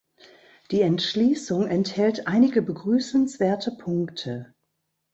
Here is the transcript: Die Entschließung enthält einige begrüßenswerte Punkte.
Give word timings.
Die 0.71 0.81
Entschließung 0.81 1.67
enthält 1.67 2.25
einige 2.25 2.63
begrüßenswerte 2.63 3.69
Punkte. 3.77 4.55